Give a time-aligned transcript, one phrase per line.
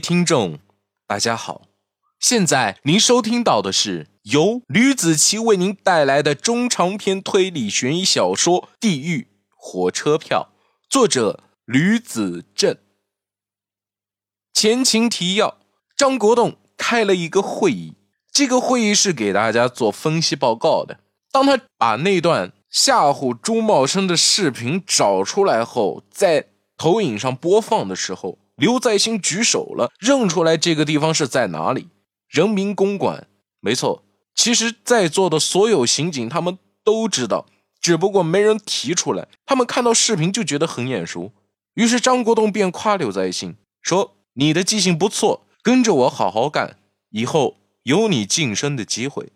[0.00, 0.58] 听众，
[1.06, 1.68] 大家好，
[2.18, 10.48] 现在您收听到的是由吕子奇为您带来的中长篇推理悬疑小说《地狱火车票》，
[10.88, 12.76] 作者吕子正。
[14.54, 15.58] 前情提要：
[15.96, 17.94] 张国栋开了一个会议，
[18.32, 21.00] 这个会议是给大家做分析报告的。
[21.30, 26.48] 当他把那段吓唬朱茂生的视频找出来后，在
[26.80, 28.38] 投影上播放的时候。
[28.56, 31.88] 刘在兴举手了，认出来这个地方是在哪里？
[32.28, 33.26] 人民公馆，
[33.60, 34.02] 没错。
[34.34, 37.46] 其实，在座的所有刑警他们都知道，
[37.80, 39.28] 只不过没人提出来。
[39.44, 41.32] 他们看到视频就觉得很眼熟，
[41.74, 46.76] 于是张国栋便夸刘在兴说：“你的记性不错，跟着我好好干，
[47.10, 49.32] 以后有你晋升的机会。”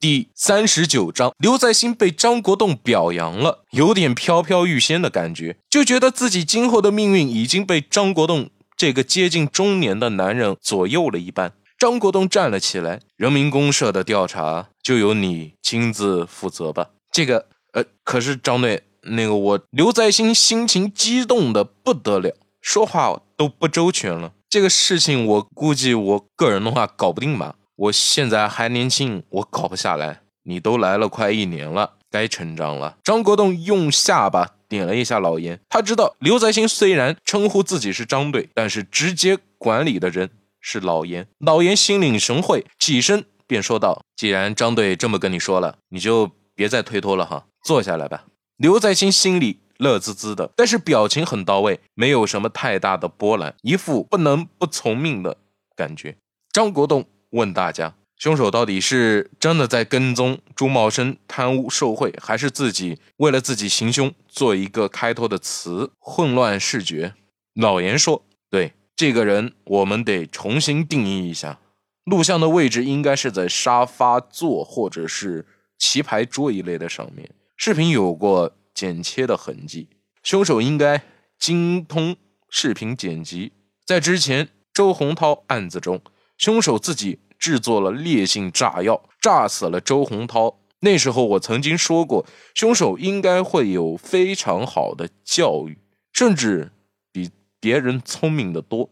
[0.00, 11.52] 第三十九章，刘在兴被张国栋表扬了，有点飘飘欲仙的感觉，就觉得自己今后的命运已经被张国栋这个接近中年的男人左右了一般。
[11.76, 16.90] 张国栋站了起来，人民公社的调查就由你亲自负责吧。
[17.10, 24.32] 这个，呃，可是张队，那个我刘在兴心情激动的不得了，说话都不周全了。
[24.48, 27.56] 这个事情我估计我个人的话搞不定吧。
[27.78, 30.22] 我现在还年轻，我搞不下来。
[30.42, 32.96] 你都来了快一年了，该成长了。
[33.04, 40.28] 张国栋用下巴点了一下老严，他知道刘在兴虽然称呼自己是张队，但是直接管理的人
[40.60, 41.28] 是老严。
[41.38, 48.24] 老严心领神会，起身便说道：“既然张队这么跟你说了，你就别再推脱了哈，坐下来吧。”
[48.58, 55.36] 刘在兴心里乐滋滋的，但是表情很到位，没有什么太大的波澜，一副不能不从命的
[55.76, 56.16] 感觉。
[56.50, 57.06] 张国栋。
[57.30, 67.14] 问大家，凶手到底是真的在跟踪朱茂生贪污受贿，还是自己为了自己行凶做一个开脱的词，混乱视觉？
[67.54, 71.58] 老严说：“对，这个人我们得重新定义一下。
[72.04, 75.46] 录像的位置应该是在沙发座或者是
[75.78, 77.30] 棋牌桌一类的上面。
[77.56, 79.88] 视频有过剪切的痕迹，
[80.22, 81.02] 凶手应该
[81.38, 82.16] 精通
[82.48, 83.52] 视频剪辑。
[83.84, 86.00] 在之前周洪涛案子中。”
[86.38, 90.60] 凶手自己制作了烈性炸药，炸死了周洪涛。
[90.80, 95.76] 那时候我曾经说过，凶手应该会有非常好的教育，
[96.12, 96.70] 甚至
[97.10, 98.88] 比别人聪明的多。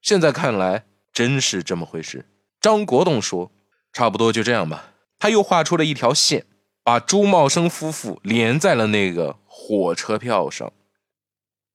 [0.00, 2.26] 现在看来，真是这么回事。
[2.60, 3.50] 张国栋说
[3.92, 6.46] ：“差不多就这样吧。”他又画出了一条线，
[6.84, 10.72] 把朱茂生夫妇连在了那个火车票上。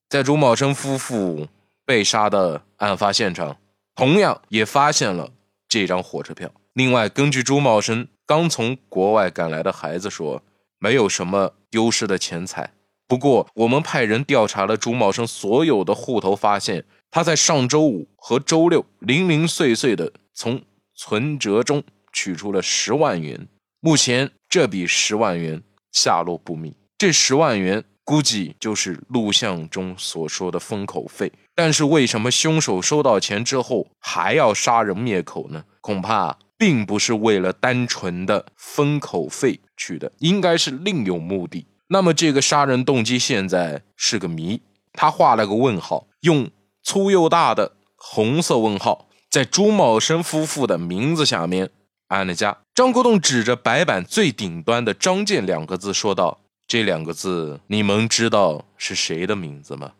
[0.08, 1.50] 在朱茂生夫妇
[1.86, 3.58] 被杀的案发现场。
[3.96, 5.32] 同样也发现了
[5.68, 6.52] 这张火车票。
[6.74, 10.42] 另外，根据朱茂生刚从国外赶来的孩子说，
[10.80, 12.74] 没有什么丢失的钱财。
[13.08, 20.64] 不过，我们派人调查了朱茂生所有的户头，发现他在上周五和周六零零碎碎的从
[20.96, 23.48] 存折中取出了十万元。
[23.80, 25.62] 目前，这笔十万元
[25.92, 26.74] 下落不明。
[26.98, 31.32] 这十万元估计就是录像中所说的封口费。
[31.56, 35.64] 但是为什么凶手收到钱之后还要杀人灭口呢？
[35.82, 41.68] 恐怕并不是为了单纯的封口费去的，应该是另有目的。
[41.90, 44.62] 那么这个杀人动机现在是个谜。
[44.94, 46.50] 他画了个问号，用
[46.84, 51.70] 粗又大的红色问号在朱茂生夫妇的名字下面
[52.08, 52.58] 按了加。
[52.74, 59.94] 张国栋指着白板最顶端的“张建”两个字说道：“这两个字，你们知道是谁的名字吗？”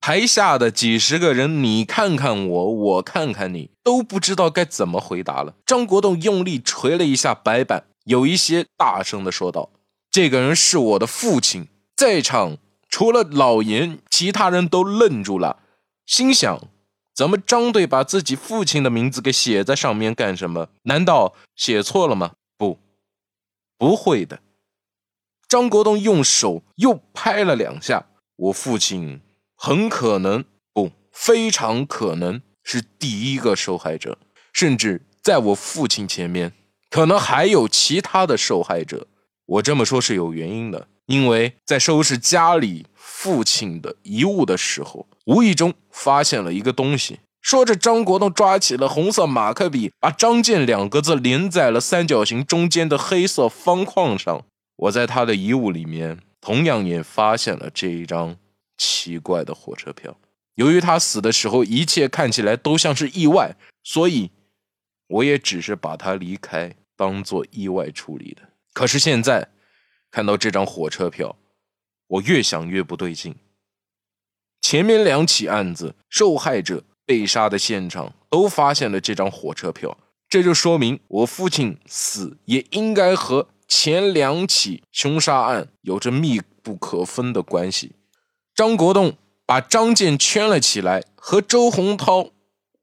[0.00, 5.54] 台下的几十个人，你看看我，我看看你，都不知道该怎么回答了。
[5.66, 9.70] 张国栋用力捶了一下白板，有一些大声的说道
[10.10, 12.56] ：“这个人是我的父亲。”在场
[12.88, 15.58] 除了老严，其他人都愣住了，
[16.06, 16.58] 心想：
[17.14, 20.68] 怎么张队把自己父亲的名字给写在上面干什么？
[20.84, 22.32] 难道写错了吗？
[22.56, 22.78] 不，
[23.76, 24.40] 不会的。
[25.50, 28.06] 张国栋用手又拍了两下，
[28.36, 29.20] 我父亲。
[29.56, 34.16] 很可能不，非常可能是第一个受害者，
[34.52, 36.52] 甚至在我父亲前面，
[36.88, 39.08] 可能还有其他的受害者。
[39.44, 47.18] 我这么说是有原因的，因为在收拾家里父亲的遗物的时候，无意中发现了一个东西。
[47.42, 54.44] 说着，张国栋抓起了红色马克笔，把“张建”两个字连在了三角形中间的黑色方框上。
[54.80, 58.36] 我在他的遗物里面，同样也发现了这一张。
[58.82, 60.16] 奇怪的火车票。
[60.54, 64.30] 由于他死的时候一切看起来都像是意外，所以
[65.06, 68.40] 我也只是把他离开当做意外处理的。
[68.72, 69.50] 可是现在
[70.10, 71.36] 看到这张火车票，
[72.06, 73.34] 我越想越不对劲。
[74.62, 79.94] 前面两起案子，受害者被杀的现场都发现了这张火车票，
[80.26, 87.92] 这就说明我父亲死也应该和前两起凶杀案有着密不可分的关系。
[88.52, 92.30] 张国栋把张健圈了起来，和周洪涛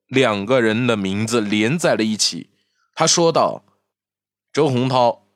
[0.08, 2.50] 两个人的名字连在了一起。
[2.96, 3.66] 他说道
[4.54, 5.28] ：“周洪涛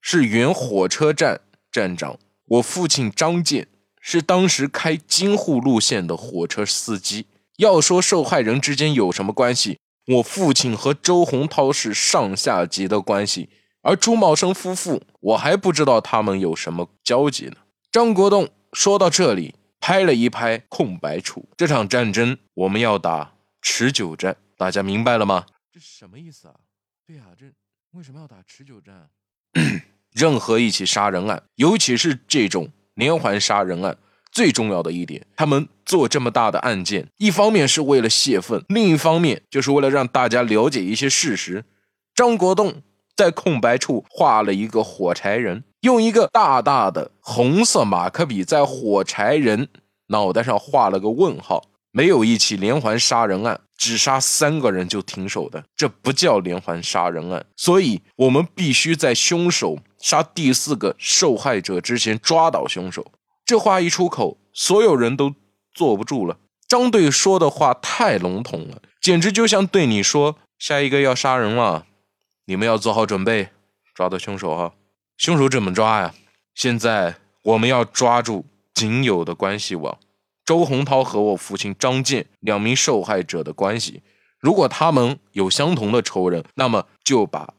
[0.00, 1.40] 是原火车站
[1.72, 2.16] 站长，
[2.46, 3.66] 我父亲张健。”
[4.04, 7.26] 是当时开京沪路线的火车司机。
[7.58, 9.78] 要说受害人之间有什么关系，
[10.14, 13.50] 我父亲和周洪涛是上下级的关系，
[13.82, 17.56] 而朱茂生夫妇，我还不知道他们有什么交集呢。
[17.90, 21.48] 张国栋说到这里，拍了一拍空白处。
[21.56, 25.46] 这场战争我们要打持久战，大家明白了吗？
[25.72, 26.54] 这什么意思啊？
[27.06, 27.46] 对啊，这
[27.92, 29.10] 为什么要打持久战？
[30.12, 32.70] 任何一起杀人案，尤其是这种。
[32.94, 33.96] 连环杀人案
[34.30, 41.64] 最重要的一点，他们做这么大的案件，一方面是为了泄愤，另一方面就是为了让大家了解一些事实。
[42.14, 42.82] 张国栋
[43.16, 49.68] 在空白处画了一个火柴人，用一个大大的红色马克笔在火柴人
[50.08, 51.64] 脑袋上画了个问号。
[51.94, 57.44] 没有一起连环杀人案只杀三个人就停手的，这不叫连环杀人案。
[57.54, 59.78] 所以，我们必须在凶手。
[60.00, 63.12] 杀第四个受害者之前抓到凶手，
[63.44, 65.34] 这话一出口，所有人都
[65.74, 66.38] 坐不住了。
[66.66, 71.86] 张队说的话太笼统了，简直就像对你说：“下一个要杀人了，
[72.52, 73.48] 你们要做好准备，
[73.94, 74.74] 抓到凶手哈。
[75.16, 76.14] 凶手怎么抓呀？
[76.54, 78.44] 现在我们要抓住
[78.74, 79.98] 仅有的关系网，
[80.44, 84.02] 周洪涛和我父亲张健两名受害者的关系。
[84.38, 87.54] 如果他们有相同的仇人，那么就把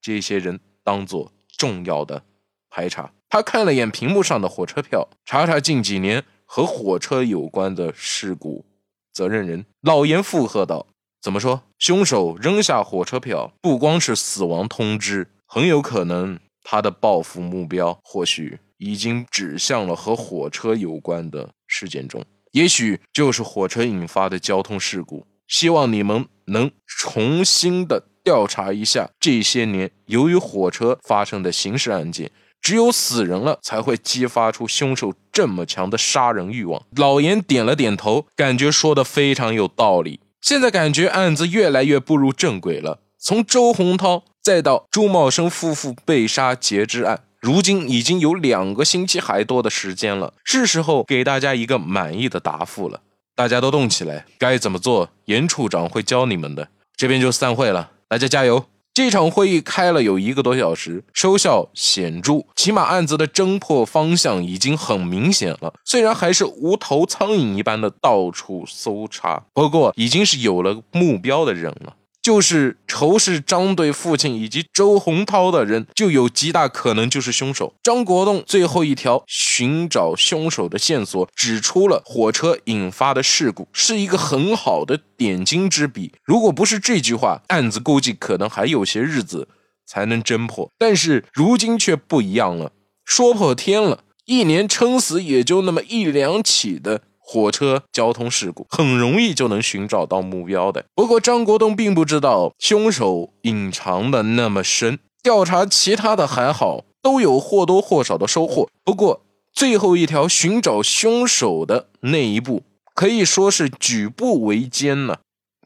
[0.00, 2.22] 这些人当做。”重要的
[2.70, 8.64] 排查，他看了眼屏幕上的火车票，查查近几年和火车有关的事故
[9.12, 9.66] 责任人。
[9.82, 10.86] 老严附和道
[11.20, 11.62] ：“怎么说？
[11.78, 25.26] 凶手扔下火车票，不光是死亡通知，很有可能他的报复目标或许已经指向了和火车有关的事件中，也许就是火车引发的交通事故。
[25.46, 32.30] 希望你们能重新的。”调查一下这些年由于火车发生的刑事案件，
[32.60, 36.84] 只有死人了才会激发出凶手这么强的杀人欲望。
[36.94, 40.20] 老严点了点头，感觉说的非常有道理。
[40.48, 43.00] 现在感觉案子越来越步入正轨了。
[43.18, 53.02] 从周洪涛再到朱茂生夫妇被杀截肢案，如今已经有两个星期还多的时间了，是时候给大家一个满意的答复了。
[53.36, 56.68] 大家都动起来，该怎么做，严处长会教你们的。
[56.96, 57.90] 这边就散会了。
[58.08, 58.64] 大家加油！
[58.98, 65.72] 这场会议开了有一个多小时，收效显著，起码案子的侦破方向已经很明显了。
[65.84, 71.94] 虽然还是无头苍蝇一般的到处搜查，不过已经是有了目标的人了。
[72.28, 77.72] 就是仇视张队父亲以及周洪涛的人，就有极大可能就是凶手。
[77.82, 86.12] 张国栋最后一条寻找凶手的线索，指出了火车引发的事故，是一个很好的点睛之笔。
[86.22, 89.48] 如果不是这句话，案子估计可能还有些日子
[89.86, 90.70] 才能侦破。
[90.76, 92.72] 但是如今却不一样了，
[93.06, 97.00] 说破天了，一年撑死也就那么一两起的。
[97.30, 100.86] 火车交通事故很容易就能寻找到目标的。
[100.94, 108.70] 不过张国栋并不知道凶手隐藏的那么深，调查其他的还好，都有或多或少的收获。
[108.82, 112.62] 不过最后一条寻找凶手的那一步，
[112.94, 115.18] 可以说是举步维艰呢。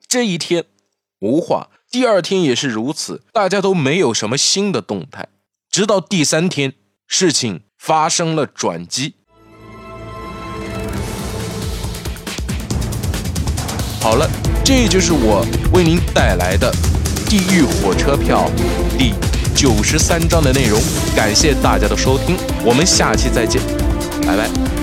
[0.08, 0.64] 这一天
[1.20, 5.28] 无话，第二天也是如此，大家都没有什么新的动态。
[5.70, 6.74] 直到第三天，
[7.06, 9.14] 事情发生了转机。
[14.02, 14.28] 好了，
[14.64, 16.68] 这就是我为您带来的
[17.30, 18.50] 《地狱火车票》
[18.98, 19.14] 第
[19.54, 20.80] 九十三章的内容。
[21.14, 23.62] 感谢大家的收听，我们下期再见，
[24.26, 24.81] 拜拜。